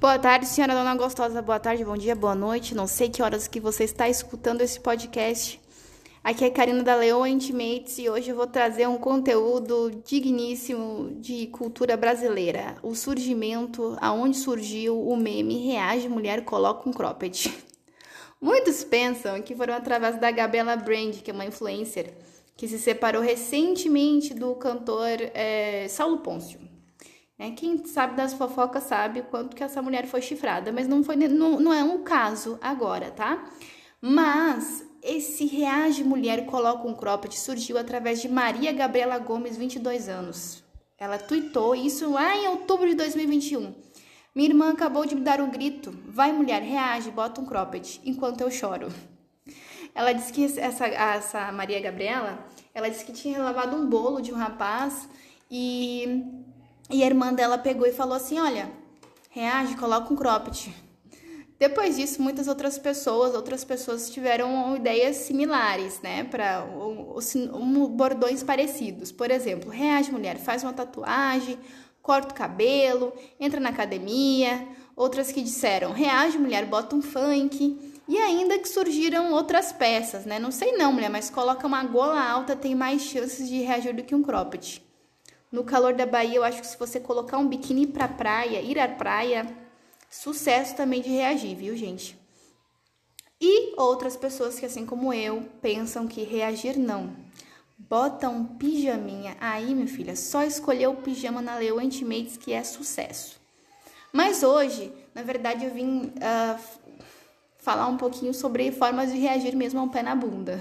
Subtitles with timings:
[0.00, 1.40] Boa tarde, senhora dona gostosa.
[1.40, 2.74] Boa tarde, bom dia, boa noite.
[2.74, 5.58] Não sei que horas que você está escutando esse podcast.
[6.22, 11.46] Aqui é Karina da Leoa Intimates e hoje eu vou trazer um conteúdo digníssimo de
[11.46, 12.76] cultura brasileira.
[12.82, 17.54] O surgimento, aonde surgiu o meme Reage Mulher Coloca um Cropped.
[18.40, 22.12] Muitos pensam que foram através da Gabriela Brand, que é uma influencer,
[22.56, 26.73] que se separou recentemente do cantor é, Saulo Pôncio.
[27.38, 31.16] É, quem sabe das fofocas sabe quanto que essa mulher foi chifrada, mas não, foi,
[31.16, 33.50] não, não é um caso agora, tá?
[34.00, 40.62] Mas esse Reage Mulher Coloca um Cropped surgiu através de Maria Gabriela Gomes, 22 anos.
[40.96, 43.74] Ela tweetou isso lá em outubro de 2021.
[44.34, 45.96] Minha irmã acabou de me dar um grito.
[46.06, 48.88] Vai, mulher, reage, bota um cropped, enquanto eu choro.
[49.94, 54.32] Ela disse que essa, essa Maria Gabriela, ela disse que tinha lavado um bolo de
[54.32, 55.08] um rapaz
[55.50, 56.43] e
[56.90, 58.70] e a irmã dela pegou e falou assim: Olha,
[59.30, 60.74] reage, coloca um cropped.
[61.58, 66.24] Depois disso, muitas outras pessoas, outras pessoas tiveram ideias similares, né?
[66.24, 66.66] Para
[67.90, 69.12] bordões parecidos.
[69.12, 71.58] Por exemplo, reage mulher, faz uma tatuagem,
[72.02, 74.66] corta o cabelo, entra na academia.
[74.96, 77.94] Outras que disseram, reage mulher, bota um funk.
[78.06, 80.38] E ainda que surgiram outras peças, né?
[80.38, 84.02] Não sei não, mulher, mas coloca uma gola alta, tem mais chances de reagir do
[84.02, 84.83] que um cropped.
[85.54, 88.76] No calor da Bahia, eu acho que se você colocar um biquíni pra praia, ir
[88.76, 89.46] à praia,
[90.10, 92.18] sucesso também de reagir, viu, gente?
[93.40, 97.14] E outras pessoas que, assim como eu, pensam que reagir não.
[97.78, 99.36] Bota um pijaminha.
[99.40, 103.40] Aí, minha filha, só escolher o pijama na Leo Intimates que é sucesso.
[104.12, 106.60] Mas hoje, na verdade, eu vim uh,
[107.58, 110.60] falar um pouquinho sobre formas de reagir mesmo ao pé na bunda.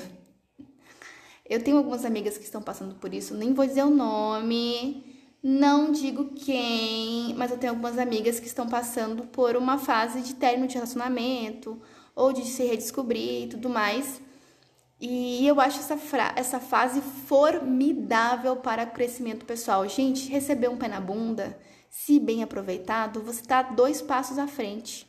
[1.45, 5.03] Eu tenho algumas amigas que estão passando por isso, nem vou dizer o nome,
[5.43, 10.35] não digo quem, mas eu tenho algumas amigas que estão passando por uma fase de
[10.35, 11.81] término de relacionamento
[12.15, 14.21] ou de se redescobrir e tudo mais.
[15.01, 15.99] E eu acho essa,
[16.37, 19.85] essa fase formidável para crescimento pessoal.
[19.89, 21.59] Gente, receber um pé na bunda,
[21.89, 25.05] se bem aproveitado, você está dois passos à frente.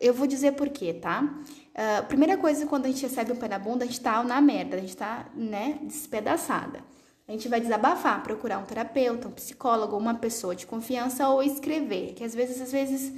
[0.00, 1.28] Eu vou dizer por quê, tá?
[1.70, 4.40] Uh, primeira coisa, quando a gente recebe um pé na bunda, a gente tá na
[4.40, 6.84] merda, a gente tá, né, despedaçada.
[7.26, 12.14] A gente vai desabafar, procurar um terapeuta, um psicólogo, uma pessoa de confiança ou escrever.
[12.14, 13.12] Que às vezes, às vezes,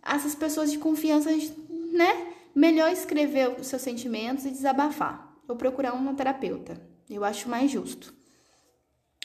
[0.00, 1.28] essas pessoas de confiança,
[1.92, 5.36] né, melhor escrever os seus sentimentos e desabafar.
[5.48, 6.80] Ou procurar uma terapeuta.
[7.10, 8.14] Eu acho mais justo.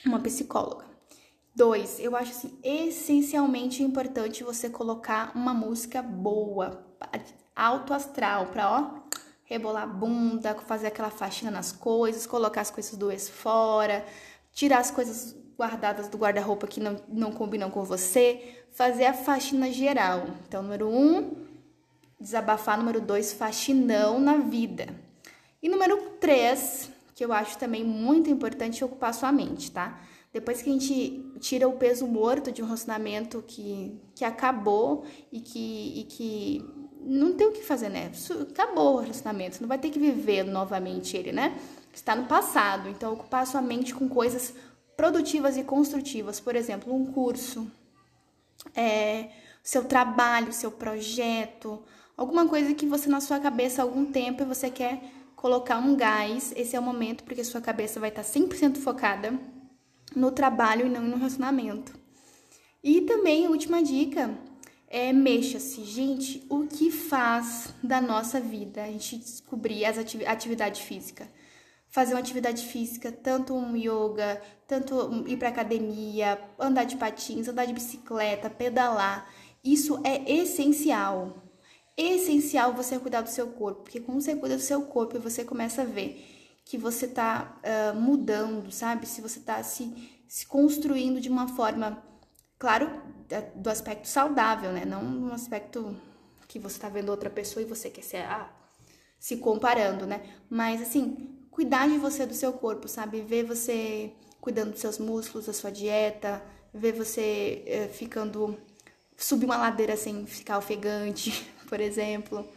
[0.03, 0.85] Uma psicóloga.
[1.56, 6.83] Dois, eu acho assim, essencialmente importante você colocar uma música boa,
[7.55, 12.95] alto astral, pra ó, rebolar a bunda, fazer aquela faxina nas coisas, colocar as coisas
[12.95, 14.05] do ex fora,
[14.51, 19.71] tirar as coisas guardadas do guarda-roupa que não, não combinam com você, fazer a faxina
[19.71, 20.25] geral.
[20.47, 21.35] Então, número um,
[22.19, 22.77] desabafar.
[22.77, 24.87] Número dois, faxinão na vida.
[25.61, 30.01] E número três, que eu acho também muito importante, ocupar sua mente, tá?
[30.31, 35.39] Depois que a gente tira o peso morto de um relacionamento que, que acabou e
[35.39, 36.65] que, e que
[37.05, 38.11] não tem o que fazer, né?
[38.51, 41.57] Acabou o relacionamento, você não vai ter que viver novamente ele, né?
[41.93, 42.89] Está no passado.
[42.89, 44.53] Então, ocupar sua mente com coisas
[44.95, 47.69] produtivas e construtivas, por exemplo, um curso,
[48.75, 49.29] é,
[49.61, 51.83] seu trabalho, seu projeto,
[52.15, 55.01] alguma coisa que você na sua cabeça há algum tempo e você quer
[55.35, 59.37] colocar um gás, esse é o momento porque sua cabeça vai estar 100% focada
[60.15, 61.93] no trabalho e não no relacionamento.
[62.83, 64.37] E também, última dica,
[64.93, 65.83] é mexa-se.
[65.83, 71.27] Gente, o que faz da nossa vida a gente descobrir as ativi atividade física?
[71.89, 77.65] Fazer uma atividade física, tanto um yoga, tanto ir para academia, andar de patins, andar
[77.65, 79.27] de bicicleta, pedalar.
[79.63, 81.41] Isso é essencial.
[81.97, 85.81] Essencial você cuidar do seu corpo, porque quando você cuida do seu corpo, você começa
[85.81, 86.23] a ver
[86.63, 89.07] que você está uh, mudando, sabe?
[89.07, 89.91] Se você está se,
[90.27, 92.01] se construindo de uma forma,
[92.63, 92.90] claro,
[93.56, 94.85] do aspecto saudável, né?
[94.85, 95.94] Não no aspecto
[96.48, 98.50] que você está vendo outra pessoa e você quer ser ah,
[99.19, 100.24] se comparando, né?
[100.50, 103.19] Mas assim, cuidar de você, do seu corpo, sabe?
[103.19, 106.42] Ver você cuidando dos seus músculos, da sua dieta,
[106.74, 108.57] ver você uh, ficando
[109.18, 112.48] subir uma ladeira sem ficar ofegante, por exemplo.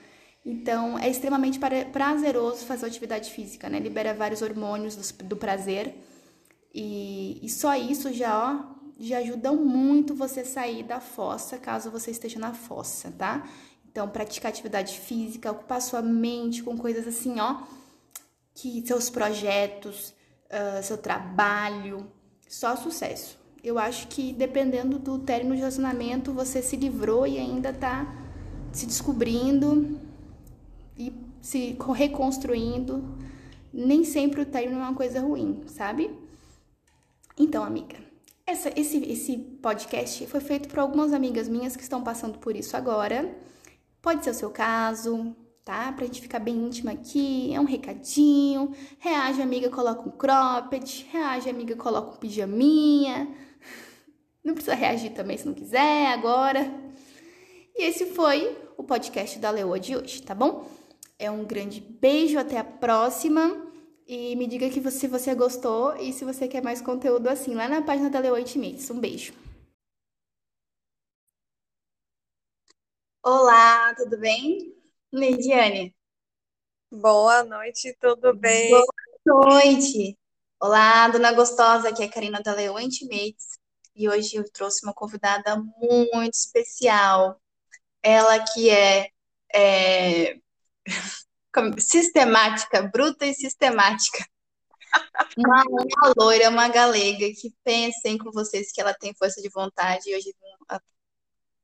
[0.44, 1.58] Então, é extremamente
[1.92, 3.80] prazeroso fazer atividade física, né?
[3.80, 5.96] Libera vários hormônios do, do prazer.
[6.72, 12.10] E, e, só isso já, ó, já ajuda muito você sair da fossa, caso você
[12.10, 13.46] esteja na fossa, tá?
[13.90, 17.62] Então, praticar atividade física, ocupar sua mente com coisas assim, ó,
[18.54, 20.14] que seus projetos,
[20.46, 22.10] uh, seu trabalho,
[22.48, 23.38] só sucesso.
[23.62, 28.06] Eu acho que dependendo do término de relacionamento, você se livrou e ainda tá
[28.72, 29.98] se descobrindo
[30.96, 33.02] e se reconstruindo.
[33.72, 36.10] Nem sempre o término é uma coisa ruim, sabe?
[37.38, 38.05] Então, amiga,
[38.46, 42.76] essa, esse, esse podcast foi feito por algumas amigas minhas que estão passando por isso
[42.76, 43.36] agora.
[44.00, 45.34] Pode ser o seu caso,
[45.64, 45.90] tá?
[45.92, 48.72] Pra gente ficar bem íntima aqui, é um recadinho.
[49.00, 51.08] Reage, amiga, coloca um cropped.
[51.10, 53.28] Reage, amiga, coloca um pijaminha.
[54.44, 56.72] Não precisa reagir também se não quiser agora.
[57.74, 60.70] E esse foi o podcast da Leoa de hoje, tá bom?
[61.18, 63.65] É um grande beijo, até a próxima.
[64.08, 67.56] E me diga que você, se você gostou e se você quer mais conteúdo assim,
[67.56, 68.88] lá na página da Leoa Intimates.
[68.88, 69.34] Um beijo.
[73.20, 74.72] Olá, tudo bem?
[75.12, 75.92] Leidiane.
[76.88, 78.70] Boa noite, tudo bem?
[78.70, 80.16] Boa noite.
[80.60, 83.58] Olá, dona gostosa, aqui é a Karina da Leoa Intimates.
[83.96, 87.40] E hoje eu trouxe uma convidada muito especial.
[88.00, 89.10] Ela que é,
[89.52, 90.38] é
[91.78, 94.24] sistemática, bruta e sistemática.
[95.36, 100.08] Uma, uma loira, uma galega que pensem com vocês que ela tem força de vontade.
[100.08, 100.80] E hoje vou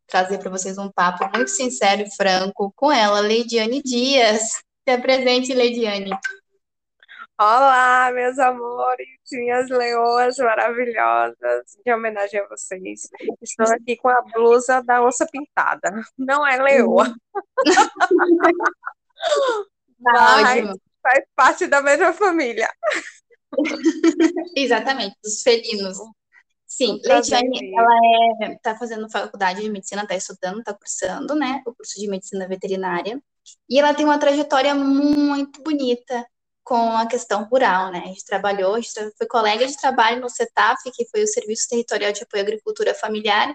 [0.07, 4.63] trazer para vocês um papo muito sincero e franco com ela, Leidiane Dias.
[4.87, 6.11] Se apresente, Leidiane.
[7.41, 13.09] Olá, meus amores, minhas leoas maravilhosas, em homenagem a vocês.
[13.41, 15.91] Estou aqui com a blusa da onça pintada.
[16.17, 17.13] Não é leoa.
[20.03, 20.69] Mas
[21.03, 22.69] faz parte da mesma família.
[24.57, 25.99] Exatamente, dos felinos.
[26.67, 31.75] Sim, Leitiane, ela está é, fazendo faculdade de medicina, está estudando, está cursando, né, o
[31.75, 33.23] curso de medicina veterinária,
[33.69, 36.27] e ela tem uma trajetória muito bonita
[36.65, 40.31] com a questão rural, né, a gente trabalhou, a gente foi colega de trabalho no
[40.31, 43.55] CETAF, que foi o Serviço Territorial de Apoio à Agricultura Familiar,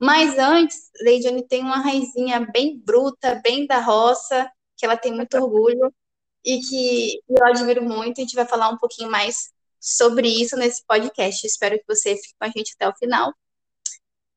[0.00, 5.36] mas antes, Leidiane tem uma raizinha bem bruta, bem da roça, que ela tem muito
[5.36, 5.92] orgulho
[6.44, 8.20] e que eu admiro muito.
[8.20, 11.46] A gente vai falar um pouquinho mais sobre isso nesse podcast.
[11.46, 13.34] Espero que você fique com a gente até o final.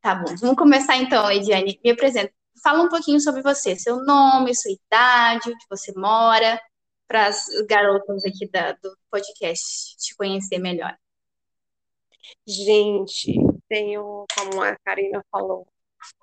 [0.01, 1.79] Tá bom, vamos começar então, Ediane.
[1.83, 2.33] Me apresenta.
[2.63, 6.59] Fala um pouquinho sobre você, seu nome, sua idade, onde você mora,
[7.07, 10.95] para as garotas aqui da, do podcast te conhecer melhor.
[12.47, 13.33] Gente,
[13.67, 15.67] tenho, como a Karina falou,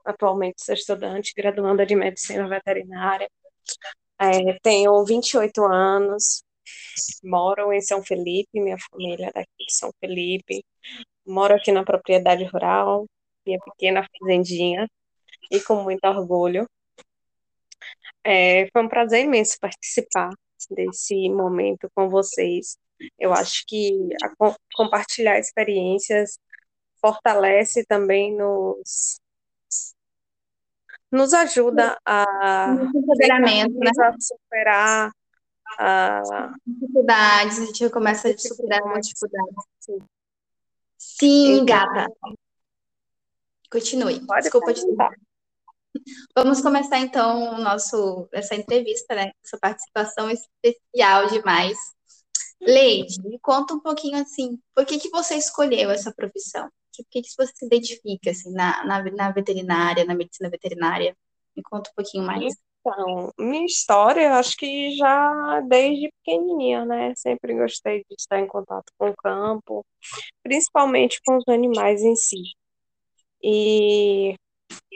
[0.05, 3.29] atualmente sou estudante, graduanda de medicina veterinária.
[4.21, 6.43] É, tenho 28 anos,
[7.23, 10.65] moro em São Felipe, minha família é daqui de São Felipe.
[11.27, 13.07] Moro aqui na propriedade rural,
[13.47, 14.89] minha pequena fazendinha,
[15.51, 16.69] e com muito orgulho.
[18.25, 20.31] É, foi um prazer imenso participar
[20.71, 22.77] desse momento com vocês.
[23.19, 23.93] Eu acho que
[24.23, 26.39] a, compartilhar experiências
[27.01, 29.21] fortalece também nos
[31.11, 33.91] nos ajuda a, empoderamento, né?
[34.01, 35.13] a superar
[35.79, 36.53] a...
[36.67, 39.65] dificuldades, a gente começa a superar as dificuldades.
[40.99, 42.07] Sim, Sim gata.
[43.71, 44.25] Continue.
[44.27, 44.83] Pode Desculpa te
[46.35, 49.31] Vamos começar então o nosso essa entrevista, né?
[49.45, 51.77] Essa participação especial demais.
[52.61, 56.69] Leide, me conta um pouquinho assim, por que que você escolheu essa profissão?
[56.99, 61.17] Que, que, que você se identifica assim, na, na, na veterinária, na medicina veterinária?
[61.57, 62.55] Me conta um pouquinho mais.
[62.81, 67.13] Então, minha história, acho que já desde pequenininha, né?
[67.17, 69.85] Sempre gostei de estar em contato com o campo,
[70.43, 72.43] principalmente com os animais em si.
[73.43, 74.35] E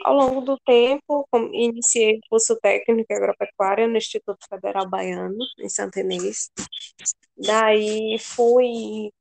[0.03, 5.99] ao longo do tempo, iniciei o curso técnico agropecuária no Instituto Federal Baiano, em Santa
[5.99, 6.49] Inês.
[7.37, 9.11] Daí fui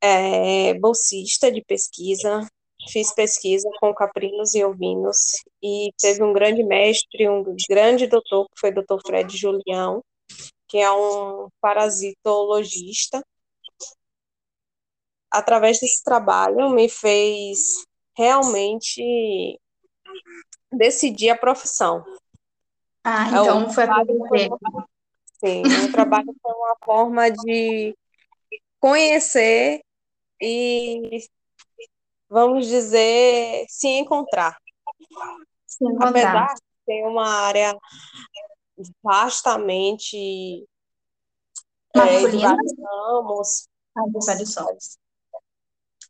[0.00, 2.46] é, bolsista de pesquisa,
[2.90, 8.60] fiz pesquisa com caprinos e ovinos, e teve um grande mestre, um grande doutor, que
[8.60, 10.02] foi o doutor Fred Julião,
[10.68, 13.24] que é um parasitologista.
[15.30, 17.58] Através desse trabalho, me fez
[18.16, 19.60] realmente
[20.72, 22.04] decidir a profissão.
[23.04, 24.04] Ah, é então é foi a
[25.40, 27.96] Sim, o trabalho foi uma forma de
[28.80, 29.80] conhecer
[30.40, 31.28] e,
[32.28, 34.56] vamos dizer, se encontrar.
[35.66, 36.08] Se encontrar.
[36.08, 37.76] Apesar de ser uma área
[39.02, 40.66] vastamente
[41.94, 43.68] masculina, é, de vários ramos.
[43.96, 44.98] Ah, de vários ramos.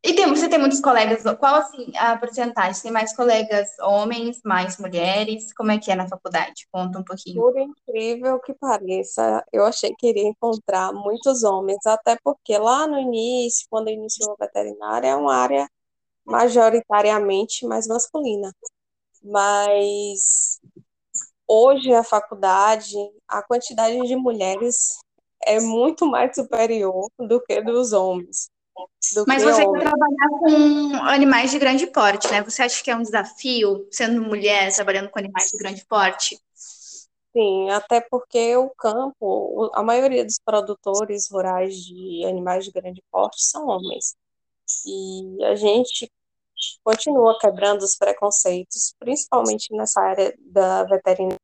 [0.03, 2.83] E tem, você tem muitos colegas, qual assim a porcentagem?
[2.83, 5.53] Tem mais colegas homens, mais mulheres?
[5.53, 6.69] Como é que é na faculdade?
[6.71, 7.41] Conta um pouquinho.
[7.43, 12.99] Por incrível que pareça, eu achei que iria encontrar muitos homens, até porque lá no
[12.99, 15.69] início, quando iniciou a veterinária, é uma área
[16.25, 18.55] majoritariamente mais masculina.
[19.21, 20.61] Mas
[21.47, 22.95] hoje a faculdade,
[23.27, 24.99] a quantidade de mulheres
[25.45, 28.49] é muito mais superior do que dos homens.
[29.27, 29.85] Mas você homens.
[29.85, 32.43] trabalhar com animais de grande porte, né?
[32.43, 36.39] Você acha que é um desafio, sendo mulher, trabalhando com animais de grande porte?
[37.33, 43.43] Sim, até porque o campo, a maioria dos produtores rurais de animais de grande porte
[43.45, 44.17] são homens.
[44.87, 46.11] E a gente
[46.83, 51.39] continua quebrando os preconceitos, principalmente nessa área da veterinária.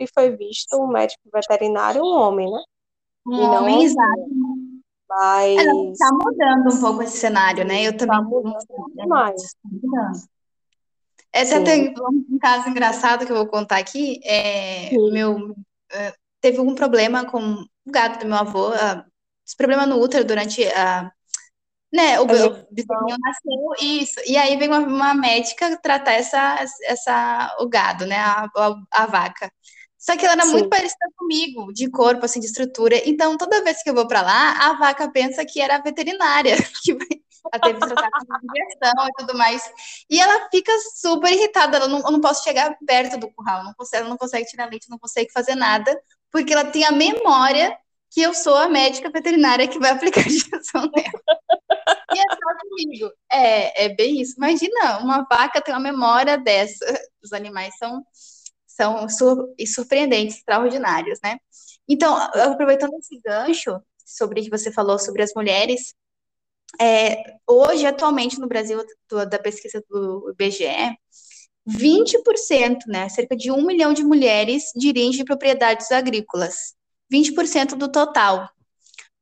[0.00, 2.62] E foi visto um médico veterinário um homem, né?
[3.26, 4.53] Um e homem, não exato.
[5.08, 5.60] Mas.
[5.92, 7.82] Está mudando um pouco esse cenário, né?
[7.82, 8.16] Eu também.
[8.16, 9.42] Está mudando demais.
[9.90, 10.12] Tá.
[11.32, 14.20] É, até tem um caso engraçado que eu vou contar aqui.
[14.24, 15.54] É, meu,
[15.92, 19.04] é, teve algum problema com o gato do meu avô, uh,
[19.56, 21.10] problema no útero durante a
[21.94, 24.20] né, o bezerrinho nasceu, isso.
[24.26, 29.06] E aí vem uma, uma, médica tratar essa, essa, o gado, né, a, a, a
[29.06, 29.48] vaca.
[30.04, 30.52] Só que ela era Sim.
[30.52, 33.00] muito parecida comigo, de corpo, assim, de estrutura.
[33.08, 36.56] Então, toda vez que eu vou para lá, a vaca pensa que era a veterinária,
[36.84, 39.62] que ela teve que tratar com injeção e tudo mais.
[40.10, 41.78] E ela fica super irritada.
[41.78, 44.68] Ela não, eu não posso chegar perto do curral, não consegue, ela não consegue tirar
[44.68, 45.98] leite, não consegue fazer nada,
[46.30, 47.74] porque ela tem a memória
[48.10, 51.22] que eu sou a médica veterinária que vai aplicar a injeção nela.
[52.14, 53.10] E é só comigo.
[53.32, 54.34] É, é bem isso.
[54.36, 56.84] Imagina, uma vaca tem uma memória dessa.
[57.22, 58.04] Os animais são,
[58.76, 61.38] são sur surpreendentes, extraordinários, né?
[61.88, 65.94] Então, aproveitando esse gancho sobre o que você falou sobre as mulheres,
[66.80, 70.98] é, hoje, atualmente, no Brasil, do, da pesquisa do IBGE,
[71.68, 76.74] 20%, né, cerca de um milhão de mulheres dirigem propriedades agrícolas.
[77.12, 78.50] 20% do total.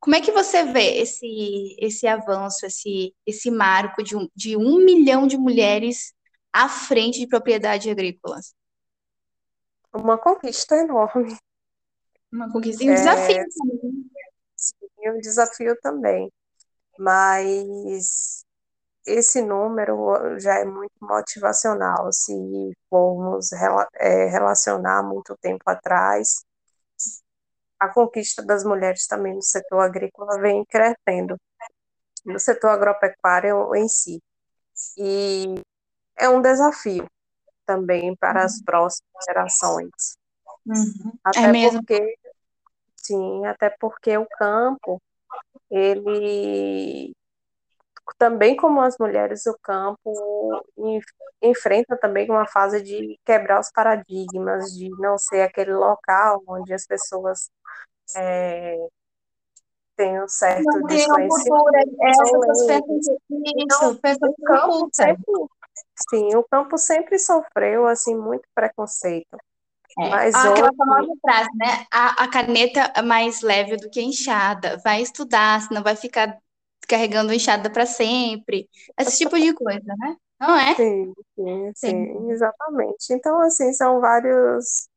[0.01, 4.79] Como é que você vê esse, esse avanço, esse, esse marco de um, de um
[4.79, 6.13] milhão de mulheres
[6.53, 8.41] à frente de propriedade agrícola?
[9.93, 11.37] Uma conquista enorme.
[12.33, 14.11] Uma conquista e um é, desafio também.
[14.57, 16.33] Sim, um desafio também.
[16.99, 18.45] Mas
[19.07, 22.11] esse número já é muito motivacional.
[22.13, 22.33] Se
[22.89, 26.45] formos é, relacionar muito tempo atrás,
[27.79, 31.37] a conquista das mulheres também no setor agrícola vem crescendo,
[32.25, 34.23] no setor agropecuário em si.
[34.97, 35.55] E
[36.17, 37.07] é um desafio
[37.65, 38.65] também para as uhum.
[38.65, 40.17] próximas gerações.
[40.67, 41.13] Uhum.
[41.25, 41.79] Até é mesmo.
[41.79, 42.17] porque,
[42.97, 45.01] sim, até porque o campo,
[45.71, 47.15] ele
[48.19, 50.65] também como as mulheres do campo
[51.41, 56.87] enfrenta também uma fase de quebrar os paradigmas, de não ser aquele local onde as
[56.87, 57.51] pessoas
[58.17, 58.77] é,
[59.97, 61.77] têm um certo não desconhecimento.
[62.01, 62.13] É,
[63.57, 65.25] então, o campo sempre,
[66.11, 69.37] sim, o campo sempre sofreu assim muito preconceito.
[69.99, 70.09] É.
[70.09, 71.87] Mas ah, aquela famosa frase, né?
[71.91, 74.81] A, a caneta é mais leve do que a enxada.
[74.83, 76.39] Vai estudar, senão vai ficar
[76.89, 78.69] carregando enxada para sempre.
[78.99, 80.17] Esse tipo de coisa, né?
[80.41, 80.75] Não é?
[80.75, 83.13] Sim, sim, sim, sim, exatamente.
[83.13, 84.89] Então, assim, são vários.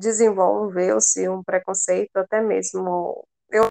[0.00, 3.24] Desenvolveu-se um preconceito, até mesmo.
[3.50, 3.68] Eu,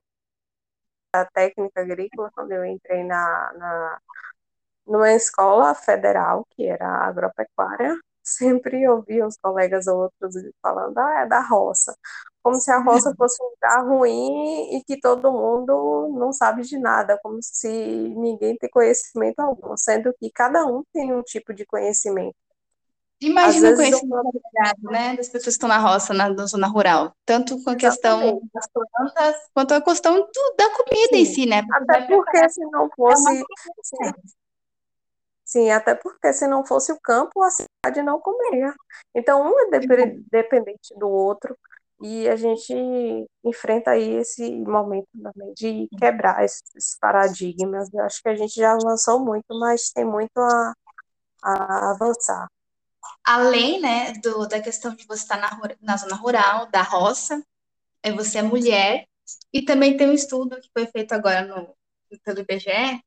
[1.14, 4.00] a técnica agrícola, quando eu entrei na, na,
[4.86, 11.42] numa escola federal, que era agropecuária, sempre ouvia os colegas outros falando, ah, é da
[11.42, 11.96] roça.
[12.42, 16.78] Como se a roça fosse um lugar ruim e que todo mundo não sabe de
[16.78, 21.66] nada, como se ninguém tem conhecimento algum, sendo que cada um tem um tipo de
[21.66, 22.36] conhecimento.
[23.22, 24.42] Imagina o conhecimento
[24.84, 27.14] né, das pessoas que estão na roça, na, na zona rural.
[27.26, 31.22] Tanto com a questão das plantas, quanto a questão do, da comida Sim.
[31.22, 31.64] em si, né?
[31.72, 33.40] Até porque se não fosse...
[33.40, 34.45] É
[35.46, 38.74] Sim, até porque se não fosse o campo, a cidade não comeria.
[39.14, 39.80] Então, um é
[40.32, 41.56] dependente do outro,
[42.02, 42.74] e a gente
[43.44, 47.94] enfrenta aí esse momento também de quebrar esses paradigmas.
[47.94, 50.74] Eu acho que a gente já avançou muito, mas tem muito a,
[51.44, 52.48] a avançar.
[53.24, 57.42] Além, né, do, da questão de você estar na, na zona rural, da roça,
[58.04, 59.08] é você é mulher,
[59.54, 61.76] e também tem um estudo que foi feito agora no,
[62.24, 63.02] pelo IBGE,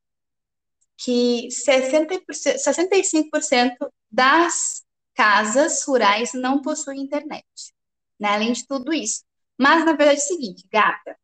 [0.99, 3.77] que 60%, 65%
[4.11, 7.47] das casas rurais não possuem internet,
[8.19, 8.31] né?
[8.31, 9.23] além de tudo isso.
[9.57, 11.17] Mas, na verdade, é o seguinte, gata,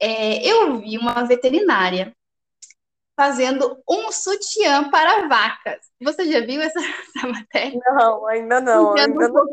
[0.00, 2.16] é, eu vi uma veterinária
[3.16, 5.80] fazendo um sutiã para vacas.
[6.00, 6.78] Você já viu essa,
[7.16, 7.80] essa matéria?
[7.84, 8.96] Não, ainda não.
[8.96, 9.34] Ainda não.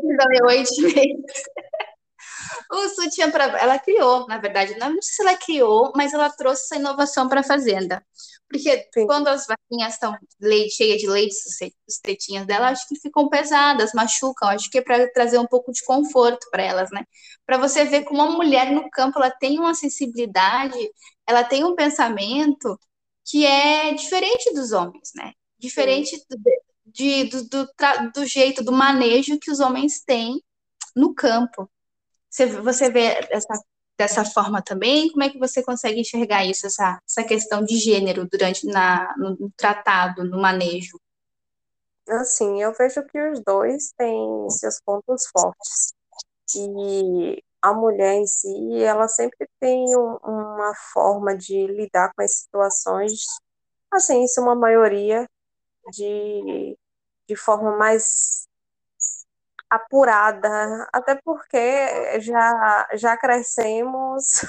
[2.70, 6.30] o sutiã para ela criou, na verdade, não, não sei se ela criou, mas ela
[6.30, 8.00] trouxe essa inovação para a fazenda.
[8.48, 9.06] Porque Sim.
[9.06, 10.16] quando as vaquinhas estão
[10.70, 11.34] cheias de leite,
[11.88, 14.48] as tetinhas dela, acho que ficam pesadas, machucam.
[14.48, 17.04] Acho que é para trazer um pouco de conforto para elas, né?
[17.44, 20.78] Para você ver como uma mulher no campo ela tem uma sensibilidade,
[21.26, 22.78] ela tem um pensamento
[23.24, 25.32] que é diferente dos homens, né?
[25.58, 26.38] Diferente do,
[26.86, 27.68] de, do, do,
[28.14, 30.40] do, jeito, do manejo que os homens têm
[30.94, 31.68] no campo.
[32.30, 33.60] Você, você vê essa,
[33.98, 35.10] dessa forma também?
[35.10, 39.50] Como é que você consegue enxergar isso, essa, essa questão de gênero durante na, no
[39.56, 40.98] tratado, no manejo?
[42.08, 45.92] Assim, eu vejo que os dois têm seus pontos fortes.
[46.54, 52.36] E a mulher em si, ela sempre tem um, uma forma de lidar com as
[52.36, 53.24] situações,
[53.92, 55.26] assim, isso é uma maioria,
[55.92, 56.78] de,
[57.28, 58.46] de forma mais
[59.70, 64.42] apurada, até porque já, já crescemos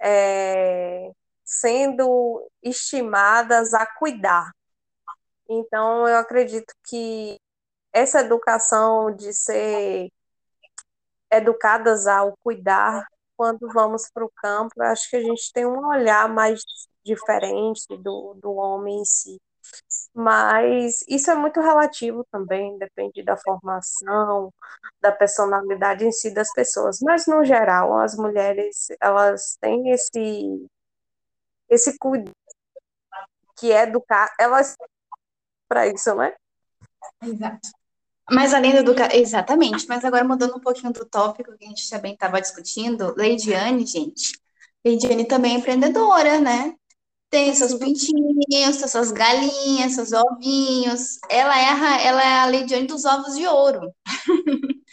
[0.00, 1.10] é,
[1.44, 4.50] sendo estimadas a cuidar.
[5.48, 7.38] Então, eu acredito que
[7.92, 10.10] essa educação de ser
[11.30, 16.28] educadas ao cuidar quando vamos para o campo, acho que a gente tem um olhar
[16.28, 16.60] mais
[17.04, 19.38] diferente do, do homem em si.
[20.20, 24.52] Mas isso é muito relativo também, depende da formação,
[25.00, 26.98] da personalidade em si das pessoas.
[27.00, 30.66] Mas, no geral, as mulheres, elas têm esse,
[31.68, 32.34] esse cuidado
[33.56, 34.76] que é educar, elas
[35.68, 36.34] para isso, né?
[37.22, 37.68] Exato.
[38.28, 41.88] Mas além do educar, exatamente, mas agora mudando um pouquinho do tópico que a gente
[41.88, 44.32] também estava discutindo, Leidiane, gente,
[44.84, 46.74] Leidiane também é empreendedora, né?
[47.30, 51.18] Tem seus pintinhos, suas galinhas, seus ovinhos.
[51.28, 53.92] Ela é a, ela é a Leidiane dos ovos de ouro.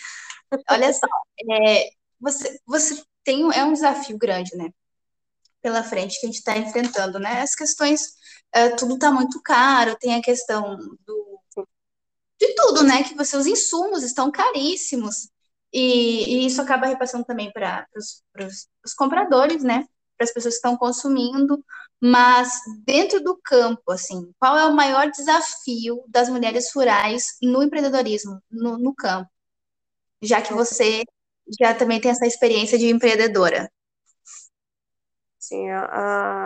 [0.70, 1.08] Olha só,
[1.50, 1.90] é,
[2.20, 4.70] você, você tem é um desafio grande, né?
[5.62, 7.42] Pela frente que a gente está enfrentando, né?
[7.42, 8.14] As questões,
[8.54, 11.26] é, tudo está muito caro, tem a questão do
[12.40, 13.04] de tudo, né?
[13.04, 15.30] Que você, os insumos estão caríssimos.
[15.74, 19.86] E, e isso acaba repassando também para os compradores, né?
[20.18, 21.64] Para as pessoas que estão consumindo.
[22.08, 22.50] Mas
[22.86, 28.78] dentro do campo, assim, qual é o maior desafio das mulheres rurais no empreendedorismo, no,
[28.78, 29.30] no campo?
[30.22, 31.04] Já que você
[31.60, 33.72] já também tem essa experiência de empreendedora.
[35.40, 35.86] Sim, a,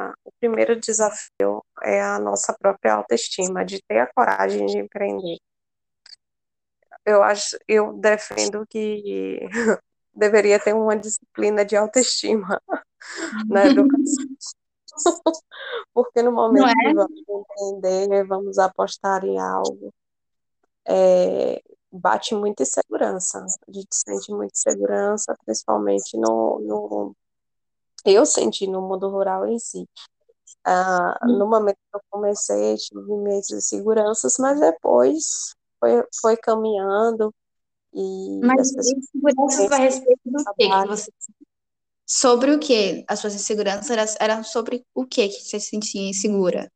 [0.10, 5.40] a, o primeiro desafio é a nossa própria autoestima, de ter a coragem de empreender
[7.06, 9.40] eu acho, eu defendo que
[10.14, 12.62] deveria ter uma disciplina de autoestima
[13.50, 14.26] na educação.
[15.94, 16.74] Porque no momento é?
[16.74, 19.94] que vamos entender, vamos apostar em algo,
[20.88, 23.46] é, bate muita insegurança.
[23.68, 27.16] A gente sente muita insegurança, principalmente no, no
[28.06, 29.88] eu senti no mundo rural em si.
[30.64, 37.34] Ah, no momento que eu comecei, tive minhas inseguranças, mas depois foi, foi caminhando
[37.94, 41.12] e Mas as pessoas inseguranças a respeito do que, que você
[42.10, 46.10] sobre o que as suas inseguranças eram, eram sobre o que que você se sentia
[46.10, 46.72] insegura?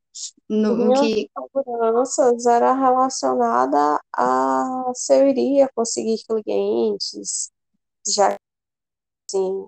[0.48, 7.50] No, no que inseguranças era relacionada a se eu iria conseguir clientes
[8.06, 8.36] já
[9.28, 9.66] assim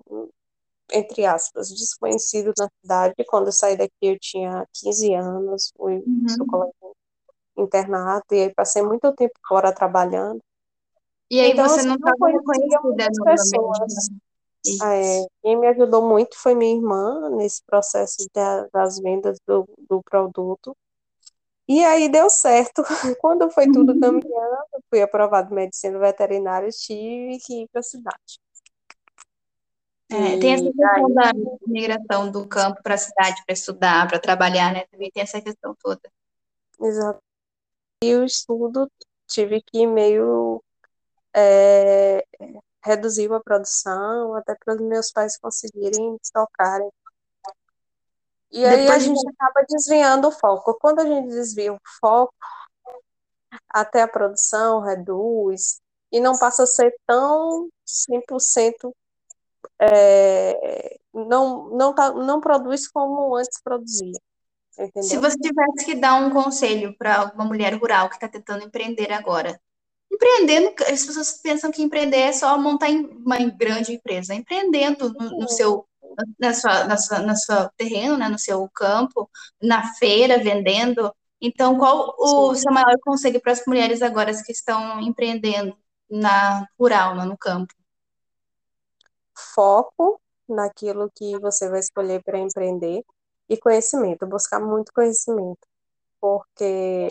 [0.93, 3.13] entre aspas desconhecido na cidade.
[3.27, 6.71] Quando eu saí daqui eu tinha 15 anos fui uhum.
[7.57, 10.41] internato, e aí passei muito tempo fora trabalhando.
[11.29, 14.09] E aí então, você assim, não estava reconhecida pessoas.
[14.83, 20.01] É, quem me ajudou muito foi minha irmã nesse processo de, das vendas do, do
[20.03, 20.75] produto.
[21.67, 22.83] E aí deu certo.
[23.19, 23.99] Quando foi tudo uhum.
[23.99, 24.57] caminhando,
[24.89, 28.39] fui aprovado em medicina veterinária, tive que ir para a cidade.
[30.09, 31.31] É, tem essa questão da
[31.67, 34.85] migração do campo para a cidade para estudar, para trabalhar, né?
[34.89, 36.01] Também tem essa questão toda.
[36.79, 37.21] Exato
[38.03, 38.91] e o estudo
[39.27, 40.63] tive que meio
[41.35, 42.25] é,
[42.83, 46.89] reduzir a produção até para os meus pais conseguirem tocarem.
[48.51, 49.29] E aí Depois a gente de...
[49.29, 50.77] acaba desviando o foco.
[50.79, 52.33] Quando a gente desvia o foco,
[53.69, 58.93] até a produção reduz e não passa a ser tão 100%
[59.79, 64.19] é, não, não, tá, não produz como antes produzia.
[64.73, 65.03] Entendeu?
[65.03, 69.11] Se você tivesse que dar um conselho para uma mulher rural que está tentando empreender
[69.11, 69.59] agora,
[70.17, 75.49] empreendendo, as pessoas pensam que empreender é só montar uma grande empresa, empreendendo no, no
[75.49, 75.85] seu
[76.39, 79.29] na sua, na sua, na sua terreno, né, no seu campo,
[79.61, 81.13] na feira, vendendo.
[81.39, 85.77] Então, qual o seu maior conselho para as mulheres agora que estão empreendendo
[86.09, 87.71] na rural, no campo?
[89.53, 93.03] foco naquilo que você vai escolher para empreender
[93.49, 95.67] e conhecimento, buscar muito conhecimento,
[96.19, 97.09] porque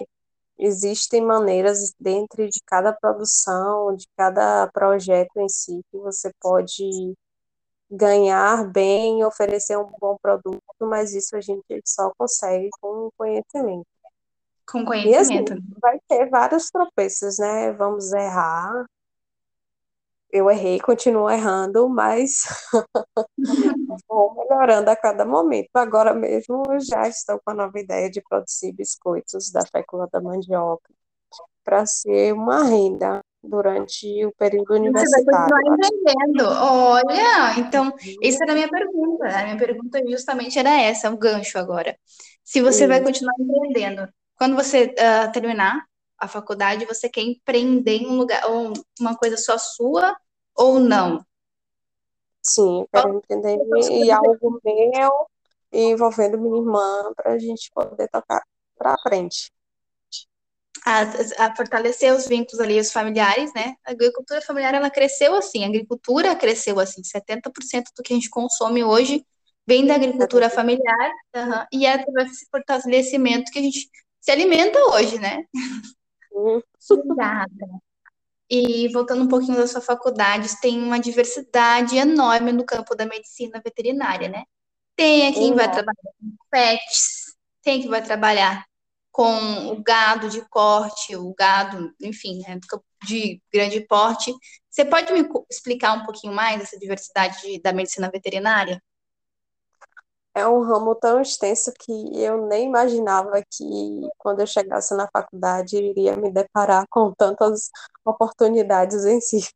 [0.59, 7.14] existem maneiras dentro de cada produção, de cada projeto em si, que você pode
[7.90, 13.87] ganhar bem, oferecer um bom produto, mas isso a gente só consegue com conhecimento.
[14.69, 15.53] Com conhecimento.
[15.53, 17.73] E assim, vai ter vários tropeços, né?
[17.73, 18.85] Vamos errar.
[20.31, 22.43] Eu errei, continuo errando, mas
[24.09, 25.71] vou melhorando a cada momento.
[25.75, 30.93] Agora mesmo já estou com a nova ideia de produzir biscoitos da fécula da mandioca
[31.65, 35.25] para ser uma renda durante o período universitário.
[35.25, 36.49] Você vai continuar entendendo.
[36.49, 39.27] Olha, então, essa era a minha pergunta.
[39.27, 41.97] A minha pergunta justamente era essa, o gancho agora.
[42.45, 42.89] Se você Sim.
[42.89, 45.85] vai continuar empreendendo, quando você uh, terminar
[46.18, 50.16] a faculdade, você quer empreender em um lugar, ou uma coisa só sua
[50.55, 51.24] ou não?
[52.42, 53.59] Sim, eu quero empreender
[53.90, 55.11] em algo meu
[55.72, 58.42] envolvendo minha irmã para a gente poder tocar
[58.79, 59.50] para frente
[60.87, 61.02] a,
[61.46, 63.74] a, fortalecer os vínculos ali, os familiares, né?
[63.85, 68.31] A agricultura familiar, ela cresceu assim, a agricultura cresceu assim, 70% do que a gente
[68.31, 69.26] consome hoje
[69.66, 74.79] vem da agricultura familiar, uhum, e é através desse fortalecimento que a gente se alimenta
[74.90, 75.44] hoje, né?
[76.90, 77.66] Obrigada.
[78.49, 83.61] E voltando um pouquinho da sua faculdade, tem uma diversidade enorme no campo da medicina
[83.64, 84.44] veterinária, né?
[84.94, 88.64] Tem quem vai trabalhar com pets, tem quem vai trabalhar
[89.11, 92.61] com o gado de corte, o gado, enfim, né,
[93.05, 94.33] de grande porte.
[94.70, 98.81] Você pode me explicar um pouquinho mais essa diversidade da medicina veterinária?
[100.37, 103.64] É um ramo tão extenso que eu nem imaginava que
[104.18, 107.70] quando eu chegasse na faculdade iria me deparar com tantas
[108.05, 109.49] oportunidades em si.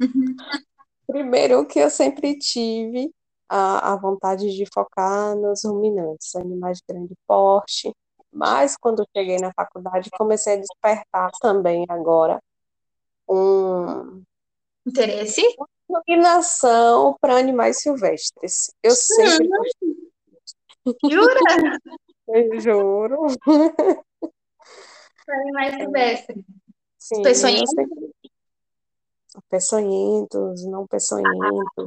[0.00, 0.36] Uhum.
[1.08, 3.10] Primeiro que eu sempre tive
[3.48, 7.92] a, a vontade de focar nos ruminantes, animais de grande porte,
[8.30, 12.40] mas quando eu cheguei na faculdade, comecei a despertar também agora
[13.28, 14.22] um
[14.86, 15.42] interesse,
[15.90, 18.72] inclinação para animais silvestres.
[18.82, 19.48] Eu sempre
[21.10, 21.40] Jura?
[22.28, 23.26] Eu juro.
[25.24, 26.44] Para animais silvestres.
[26.98, 27.74] Sim, peçonhentos?
[29.48, 31.86] Peçonhentos, não peçonhentos.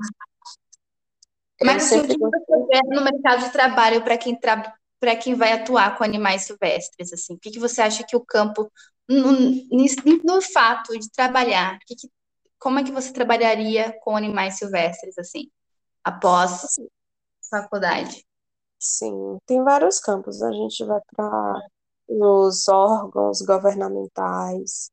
[1.62, 5.54] Mas assim, o que você vê no mercado de trabalho para quem para quem vai
[5.54, 7.12] atuar com animais silvestres?
[7.14, 8.72] Assim, o que, que você acha que o campo,
[9.10, 9.32] no,
[10.24, 12.10] no fato de trabalhar, que que,
[12.60, 15.50] como é que você trabalharia com animais silvestres assim,
[16.04, 16.76] após
[17.50, 18.26] faculdade?
[18.78, 20.42] Sim, tem vários campos.
[20.42, 21.62] A gente vai para
[22.08, 24.92] os órgãos governamentais,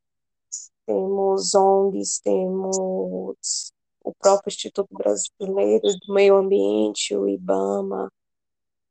[0.86, 3.72] temos ONGs, temos
[4.04, 8.10] o próprio Instituto Brasileiro do Meio Ambiente, o IBAMA,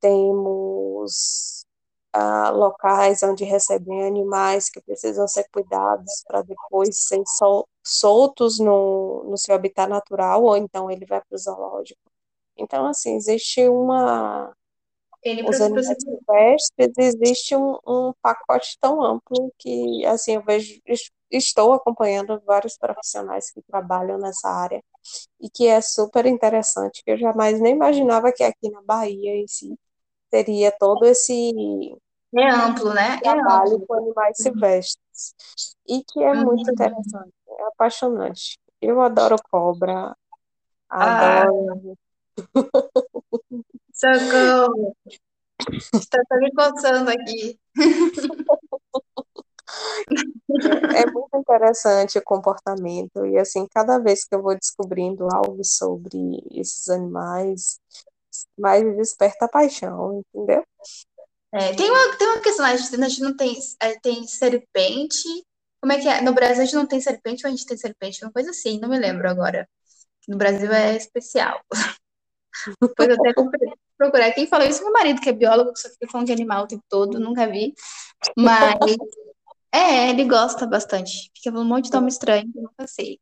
[0.02, 1.66] temos
[2.14, 9.24] ah, locais onde recebem animais que precisam ser cuidados para depois serem sol, soltos no,
[9.30, 12.02] no seu habitat natural, ou então ele vai para o zoológico.
[12.58, 14.54] Então, assim, existe uma.
[15.24, 20.80] Ele os animais silvestres, existe um, um pacote tão amplo que, assim, eu vejo,
[21.32, 24.84] estou acompanhando vários profissionais que trabalham nessa área
[25.42, 29.48] e que é super interessante, que eu jamais nem imaginava que aqui na Bahia em
[29.48, 29.78] si
[30.30, 31.52] teria todo esse
[32.38, 33.18] é amplo, né?
[33.22, 33.88] trabalho é amplo.
[33.88, 35.36] com animais silvestres
[35.88, 37.34] e que é muito interessante,
[37.68, 38.60] apaixonante.
[38.82, 40.16] Eu adoro cobra,
[40.90, 41.44] ah.
[41.44, 41.98] adoro.
[42.38, 42.66] Ah.
[43.94, 44.96] Socorro!
[45.94, 47.60] Está me coçando aqui.
[50.96, 56.18] É, muito interessante o comportamento e assim cada vez que eu vou descobrindo algo sobre
[56.52, 57.80] esses animais
[58.58, 60.64] mais desperta a paixão, entendeu?
[61.54, 65.28] É, tem, uma, tem uma questão, a gente, a gente não tem, é, tem serpente.
[65.86, 66.20] Como é que é?
[66.20, 68.26] No Brasil a gente não tem serpente ou a gente tem serpente?
[68.26, 69.70] Uma coisa assim, não me lembro agora.
[70.28, 71.62] No Brasil é especial.
[72.82, 73.34] Depois eu até
[73.96, 74.32] procurar.
[74.32, 74.82] Quem falou isso?
[74.82, 77.76] Meu marido, que é biólogo, só fica falando de animal o tempo todo, nunca vi.
[78.36, 78.98] Mas
[79.72, 81.30] é, ele gosta bastante.
[81.36, 83.20] Fica falando um monte de nome estranho, eu nunca sei.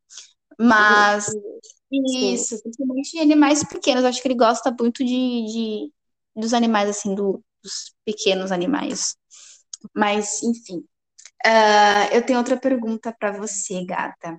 [0.57, 1.27] Mas
[1.91, 4.05] isso, principalmente animais pequenos.
[4.05, 5.91] Acho que ele gosta muito de, de
[6.33, 9.17] dos animais, assim, do, dos pequenos animais.
[9.93, 10.87] Mas, enfim.
[11.45, 14.37] Uh, eu tenho outra pergunta para você, gata.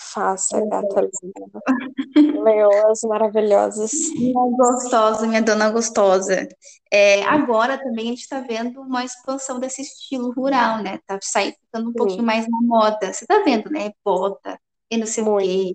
[0.00, 2.42] Faça, gata linda.
[2.42, 3.92] Leoas maravilhosas.
[4.14, 6.48] Minha gostosa, minha dona gostosa.
[6.90, 10.98] É, agora também a gente está vendo uma expansão desse estilo rural, né?
[11.06, 11.98] Tá saindo, ficando um Sim.
[11.98, 13.12] pouquinho mais na moda.
[13.12, 13.90] Você tá vendo, né?
[14.04, 14.58] Bota
[14.90, 15.44] e não sei Muito.
[15.44, 15.74] o quê.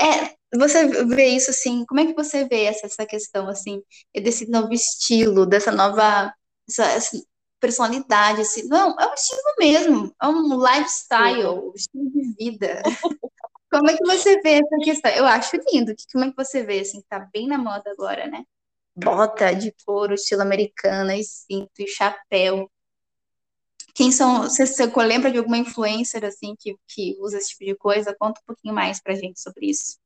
[0.00, 1.84] É, você vê isso assim?
[1.86, 3.82] Como é que você vê essa, essa questão assim
[4.14, 6.32] desse novo estilo, dessa nova
[6.68, 7.16] essa, essa
[7.60, 8.40] personalidade?
[8.40, 8.66] Assim?
[8.68, 12.82] Não, é um estilo mesmo, é um lifestyle, um estilo de vida.
[13.70, 15.10] Como é que você vê essa questão?
[15.12, 15.94] Eu acho lindo.
[16.10, 17.02] Como é que você vê assim?
[17.08, 18.44] Tá bem na moda agora, né?
[18.96, 22.68] Bota de couro, estilo americana, e cinto, e chapéu.
[23.94, 24.44] Quem são?
[24.44, 28.16] Você, você lembra de alguma influencer assim que, que usa esse tipo de coisa?
[28.18, 29.98] Conta um pouquinho mais pra gente sobre isso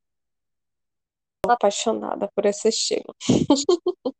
[1.51, 3.13] apaixonada por esse estilo.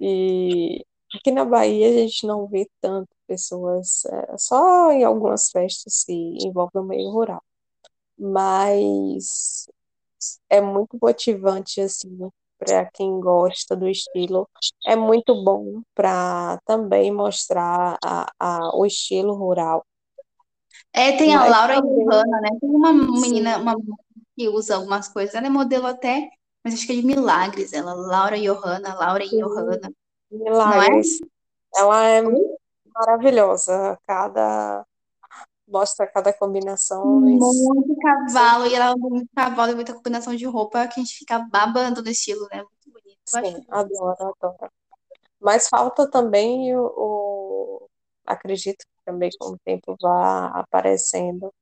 [0.00, 6.02] e aqui na Bahia a gente não vê tanto pessoas, é, só em algumas festas
[6.02, 7.42] se envolve o meio rural.
[8.18, 9.66] Mas
[10.48, 14.48] é muito motivante assim para quem gosta do estilo.
[14.86, 19.84] É muito bom para também mostrar a, a, o estilo rural.
[20.92, 22.50] É, tem a Laura também, Johanna, né?
[22.60, 23.76] Tem uma menina, uma
[24.36, 25.34] que usa algumas coisas.
[25.34, 26.30] Ela é modelo até,
[26.64, 27.72] mas acho que é de milagres.
[27.72, 29.40] Ela, Laura Johanna, Laura Sim.
[29.40, 29.92] Johanna.
[30.30, 31.20] Milagres.
[31.74, 31.80] É?
[31.80, 32.22] Ela é
[32.94, 33.98] maravilhosa.
[34.06, 34.86] Cada
[35.66, 37.20] mostra cada combinação.
[37.20, 41.16] Muito cavalo, e ela usa muito cavalo e muita combinação de roupa que a gente
[41.16, 42.58] fica babando no estilo, né?
[42.58, 43.18] Muito bonito.
[43.26, 44.72] Sim, adoro, adoro.
[45.40, 47.88] Mas falta também o, o,
[48.26, 51.52] acredito que também com o tempo vá aparecendo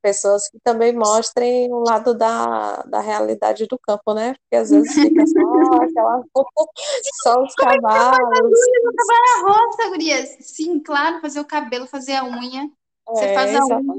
[0.00, 4.34] pessoas que também mostrem o lado da, da realidade do campo, né?
[4.34, 6.22] Porque às vezes fica só aquela
[7.22, 8.18] só os Como cavalos.
[8.18, 10.36] É trabalhar na roça, gurias.
[10.40, 12.70] Sim, claro, fazer o cabelo, fazer a unha.
[13.08, 13.94] Você é, faz a unha.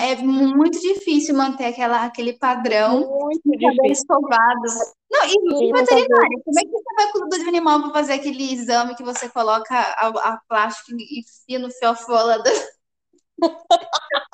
[0.00, 3.92] É muito difícil manter aquela, aquele padrão muito difícil.
[3.92, 4.62] escovado.
[5.10, 8.52] Não, e, e veterinário, como é que você vai cuidar de animal para fazer aquele
[8.52, 12.50] exame que você coloca a, a plástico e enfia no fiofola do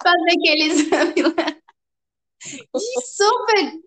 [0.02, 1.56] fazer aquele exame lá.
[2.74, 3.80] E super.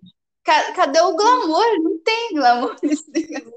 [0.43, 1.83] Cadê o glamour?
[1.83, 2.75] Não tem glamour.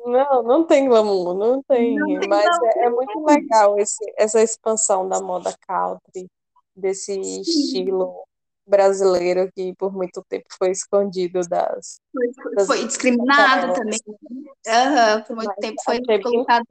[0.07, 1.97] Não, não tem glamour, não tem.
[1.97, 2.45] Não tem mas.
[2.77, 6.29] É, é, muito legal esse, essa expansão da moda country,
[6.77, 8.25] desse estilo
[8.67, 12.01] brasileiro que por muito tempo foi escondido das.
[12.13, 13.99] Foi, das foi discriminado das também.
[14.07, 16.67] Uhum, por muito mas tempo foi colocado.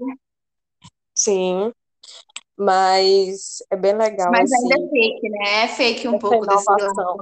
[1.16, 1.72] Sim,
[2.58, 4.32] mas é bem legal.
[4.32, 5.64] Mas ainda é fake, né?
[5.64, 7.18] É fake um pouco inovação.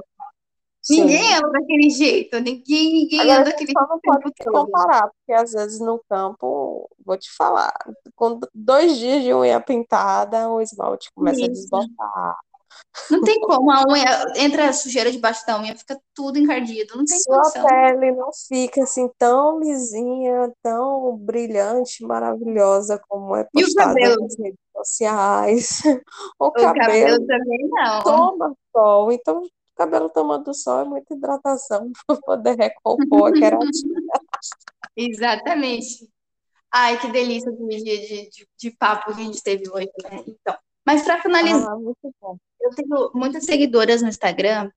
[0.90, 3.88] Ninguém anda daquele jeito, ninguém, ninguém Agora, anda daquele jeito.
[3.88, 7.72] não pode comparar, porque às vezes no campo, vou te falar,
[8.16, 11.46] com dois dias de unha pintada, o esmalte começa Isso.
[11.46, 12.38] a desbotar.
[13.10, 17.04] Não tem como, a unha entra a sujeira debaixo da unha, fica tudo encardido, não
[17.04, 17.64] tem Sua condição.
[17.64, 25.82] pele não fica assim tão lisinha, tão brilhante, maravilhosa como é postada nas redes sociais.
[26.38, 28.02] O, o cabelo, cabelo também não.
[28.02, 34.00] Toma sol, então o cabelo tomando sol é muita hidratação para poder recompor a queratina.
[34.96, 36.08] Exatamente.
[36.70, 40.24] Ai, que delícia de, de, de, de papo que a gente teve hoje, né?
[40.26, 44.70] Então, mas para finalizar, ah, eu tenho muitas seguidoras no Instagram,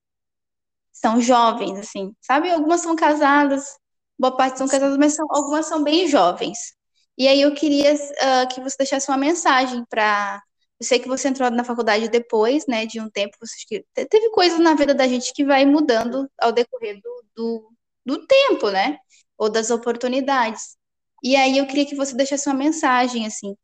[0.92, 2.50] são jovens, assim, sabe?
[2.50, 3.78] Algumas são casadas,
[4.18, 6.74] boa parte são casadas, mas são, algumas são bem jovens.
[7.18, 10.42] E aí eu queria uh, que você deixasse uma mensagem para.
[10.78, 14.58] Eu sei que você entrou na faculdade depois, né, de um tempo, você teve coisas
[14.58, 17.72] na vida da gente que vai mudando ao decorrer do, do,
[18.04, 18.98] do tempo, né?
[19.38, 20.76] Ou das oportunidades.
[21.24, 23.56] E aí eu queria que você deixasse uma mensagem, assim,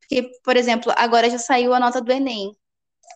[0.00, 2.56] porque, por exemplo, agora já saiu a nota do Enem.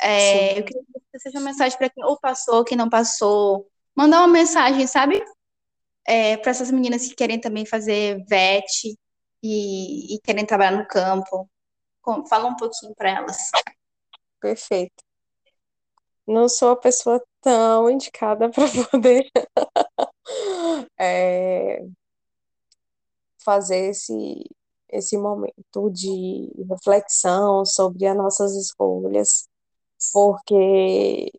[0.00, 3.68] É, eu queria que seja uma mensagem para quem ou passou, quem não passou.
[3.96, 5.24] Mandar uma mensagem, sabe?
[6.07, 8.96] É, para essas meninas que querem também fazer VET
[9.44, 11.48] e, e querem trabalhar no campo.
[12.28, 13.50] Fala um pouquinho para elas.
[14.40, 15.04] Perfeito.
[16.26, 19.30] Não sou a pessoa tão indicada para poder
[20.98, 21.85] é,
[23.44, 24.44] fazer esse,
[24.88, 29.46] esse momento de reflexão sobre as nossas escolhas,
[30.12, 31.30] porque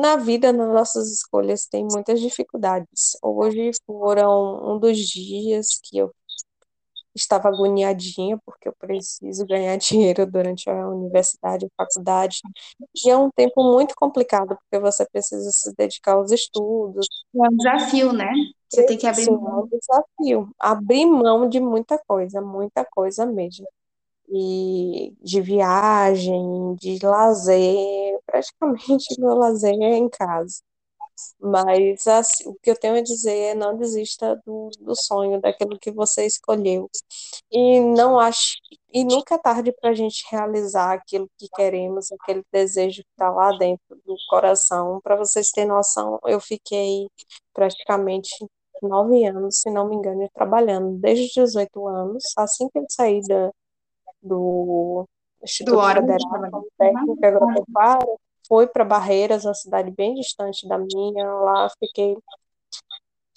[0.00, 3.16] na vida, nas nossas escolhas, tem muitas dificuldades.
[3.22, 6.12] Hoje foram um dos dias que eu
[7.14, 12.40] estava agoniadinha, porque eu preciso ganhar dinheiro durante a universidade e faculdade.
[13.04, 17.06] E é um tempo muito complicado, porque você precisa se dedicar aos estudos.
[17.34, 18.32] É um desafio, né?
[18.68, 19.60] Você tem que abrir Sim, mão.
[19.60, 20.50] É um desafio.
[20.58, 23.66] Abrir mão de muita coisa, muita coisa mesmo.
[24.32, 30.60] E de viagem, de lazer, praticamente meu lazer é em casa.
[31.40, 35.78] Mas assim, o que eu tenho a dizer é não desista do, do sonho, daquilo
[35.78, 36.88] que você escolheu.
[37.50, 38.56] E não acho,
[38.92, 43.30] e nunca é tarde para a gente realizar aquilo que queremos, aquele desejo que está
[43.30, 45.00] lá dentro do coração.
[45.02, 47.08] Para vocês terem noção, eu fiquei
[47.54, 48.30] praticamente
[48.82, 53.20] nove anos, se não me engano, trabalhando desde os 18 anos, assim que eu saí
[53.22, 53.50] da,
[54.22, 55.06] do
[55.42, 55.82] Instituto do
[57.20, 58.20] Federal,
[58.50, 62.16] fui para Barreiras, uma cidade bem distante da minha, lá fiquei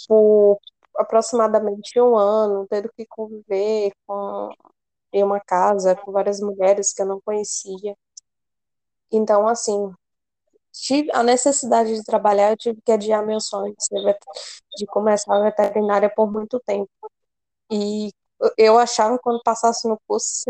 [0.07, 0.59] por
[0.97, 4.49] aproximadamente um ano, tendo que conviver com,
[5.13, 7.95] em uma casa com várias mulheres que eu não conhecia.
[9.11, 9.93] Então, assim,
[10.71, 14.17] tive a necessidade de trabalhar, eu tive que adiar meu sonho de,
[14.77, 16.89] de começar a veterinária por muito tempo.
[17.71, 18.11] E
[18.57, 20.43] eu achava que quando passasse no curso,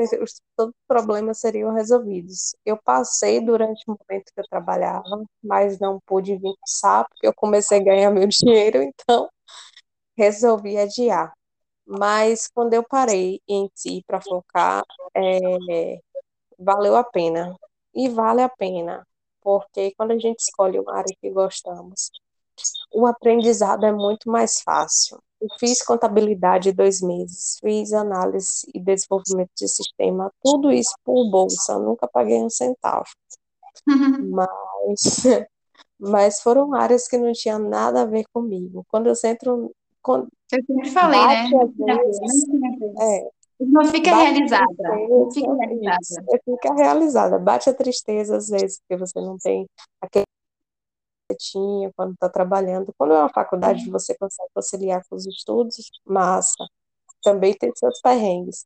[0.56, 2.56] todos os problemas seriam resolvidos.
[2.66, 7.34] Eu passei durante o momento que eu trabalhava, mas não pude vir com porque eu
[7.36, 9.30] comecei a ganhar meu dinheiro, então
[10.18, 11.34] resolvi adiar.
[11.86, 14.84] Mas quando eu parei em si para focar,
[15.16, 16.00] é,
[16.60, 17.56] valeu a pena.
[17.96, 19.06] E vale a pena,
[19.42, 22.10] porque quando a gente escolhe uma área que gostamos,
[22.92, 25.22] o aprendizado é muito mais fácil.
[25.44, 31.78] Eu fiz contabilidade dois meses, fiz análise e desenvolvimento de sistema, tudo isso por bolsa,
[31.78, 33.10] nunca paguei um centavo.
[34.32, 35.24] Mas,
[36.00, 38.86] mas foram áreas que não tinham nada a ver comigo.
[38.88, 39.72] Quando eu entro.
[40.02, 41.50] Quando eu sempre falei, né?
[41.50, 42.46] Vezes,
[43.00, 43.30] é,
[43.60, 44.68] não fica realizada.
[45.34, 46.42] Fica realizada.
[46.46, 47.40] Fica realizada.
[47.40, 49.66] Bate a tristeza às vezes, porque você não tem
[50.02, 50.26] aquele
[51.36, 52.94] tinha quando está trabalhando.
[52.98, 56.66] Quando é uma faculdade, você consegue conciliar com os estudos, massa.
[57.24, 58.66] Também tem seus perrengues.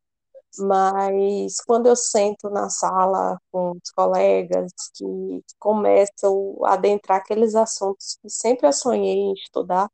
[0.60, 8.17] Mas quando eu sento na sala com os colegas que começam a adentrar aqueles assuntos
[8.21, 9.89] que sempre eu sonhei em estudar,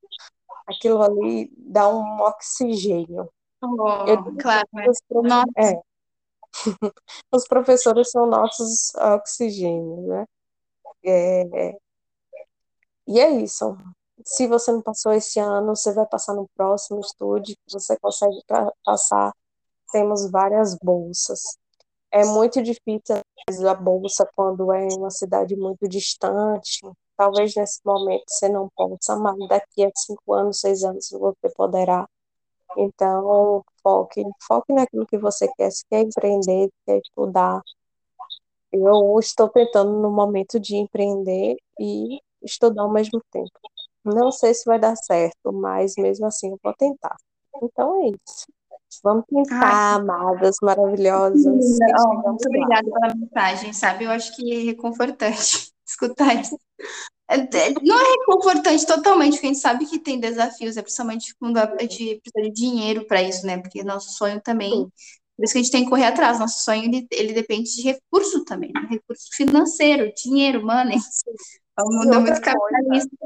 [0.68, 3.30] aquilo ali dá um oxigênio.
[3.62, 5.00] Oh, eu, claro, os,
[5.58, 5.82] é,
[7.32, 10.26] os professores são nossos oxigênios, né?
[11.06, 11.78] É,
[13.08, 13.78] e é isso.
[14.26, 18.38] Se você não passou esse ano, você vai passar no próximo, estude, você consegue
[18.86, 19.34] passar.
[19.92, 21.42] Temos várias bolsas.
[22.12, 23.18] É muito difícil
[23.70, 26.80] a bolsa quando é uma cidade muito distante.
[27.18, 32.08] Talvez nesse momento você não possa, mas daqui a cinco anos, seis anos você poderá.
[32.78, 35.72] Então, foque, foque naquilo que você quer.
[35.72, 37.62] Se quer empreender, se quer estudar.
[38.72, 43.52] Eu estou tentando no momento de empreender e estudar ao mesmo tempo.
[44.04, 47.16] Não sei se vai dar certo, mas mesmo assim eu vou tentar.
[47.62, 48.46] Então é isso.
[49.04, 51.80] Vamos tentar, Ai, amadas maravilhosas.
[52.00, 54.06] Oh, muito obrigada pela mensagem, sabe?
[54.06, 56.58] Eu acho que é reconfortante escutar isso.
[57.30, 61.34] É, é, não é reconfortante totalmente, porque a gente sabe que tem desafios, é principalmente
[61.36, 63.58] quando a gente precisa de dinheiro para isso, né?
[63.58, 64.70] Porque nosso sonho também,
[65.36, 66.40] por isso que a gente tem que correr atrás.
[66.40, 68.88] Nosso sonho ele, ele depende de recurso também, né?
[68.90, 71.00] recurso financeiro, dinheiro, money.
[71.80, 73.18] O mundo é muito capitalista.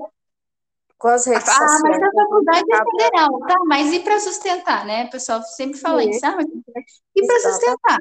[0.98, 1.82] Com as redes ah, sociais.
[1.84, 3.56] mas a faculdade é federal, tá?
[3.68, 5.06] Mas e para sustentar, né?
[5.06, 6.38] O pessoal sempre fala isso, ah,
[7.16, 8.00] e para sustentar?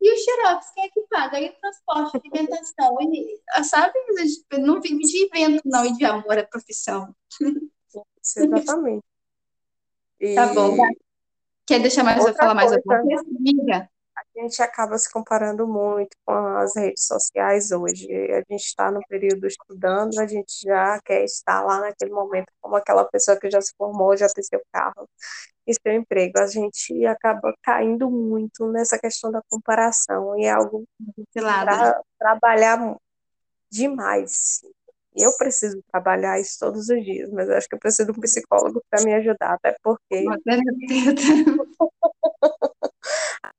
[0.00, 1.40] E o xerox, quem é que paga?
[1.40, 3.94] E o transporte, a alimentação, e, ah, sabe?
[4.58, 7.14] Não vive de evento, não, e de amor à profissão.
[8.36, 9.04] Exatamente.
[10.20, 10.34] E...
[10.34, 10.76] Tá bom.
[11.66, 13.24] Quer deixar mais, Outra falar mais alguma coisa?
[13.38, 13.90] Amiga?
[14.38, 18.06] A gente acaba se comparando muito com as redes sociais hoje.
[18.32, 22.76] A gente está no período estudando, a gente já quer estar lá naquele momento como
[22.76, 25.08] aquela pessoa que já se formou, já tem seu carro
[25.66, 26.38] e seu emprego.
[26.38, 30.84] A gente acaba caindo muito nessa questão da comparação e é algo
[31.34, 32.96] para trabalhar
[33.70, 34.60] demais.
[35.16, 38.80] Eu preciso trabalhar isso todos os dias, mas acho que eu preciso de um psicólogo
[38.88, 40.24] para me ajudar, até porque.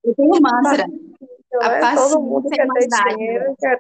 [0.04, 0.86] Eu tenho um mantra.
[1.62, 1.96] é?
[1.96, 3.80] Todo mundo quer ter dinheiro, quer...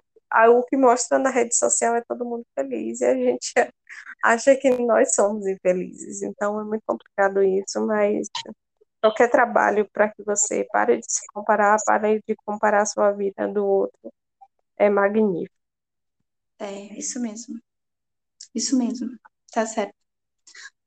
[0.49, 3.53] o que mostra na rede social é todo mundo feliz, e a gente
[4.23, 6.21] acha que nós somos infelizes.
[6.21, 8.27] Então é muito complicado isso, mas
[9.01, 13.47] qualquer trabalho para que você pare de se comparar, pare de comparar a sua vida
[13.47, 14.13] do outro,
[14.77, 15.55] é magnífico.
[16.59, 17.59] É, isso mesmo.
[18.53, 19.17] Isso mesmo.
[19.51, 19.93] Tá certo.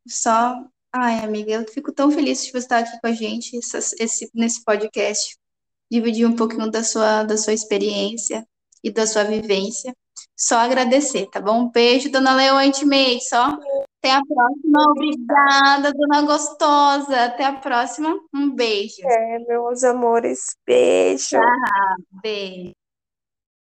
[0.07, 4.31] Só Ai, amiga, eu fico tão feliz de você estar aqui com a gente esse,
[4.35, 5.37] nesse podcast,
[5.91, 8.47] dividir um pouquinho da sua, da sua experiência
[8.85, 9.95] e da sua vivência.
[10.37, 11.63] Só agradecer, tá bom?
[11.63, 13.57] Um beijo, dona Leoa Intimate, só.
[13.99, 14.91] Até a próxima.
[14.91, 17.25] Obrigada, dona Gostosa.
[17.25, 18.15] Até a próxima.
[18.35, 19.01] Um beijo.
[19.05, 20.57] É, meus amores.
[20.67, 21.39] Beijo.
[22.23, 22.82] Beijo.